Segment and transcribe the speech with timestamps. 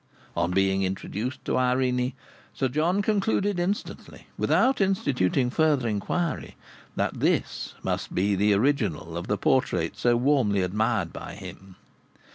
[0.35, 2.13] On being introduced to Irene,
[2.55, 6.55] Sir John concluded instantly, without instituting further inquiry,
[6.95, 11.75] that this must be the original of the portrait so warmly admired by him.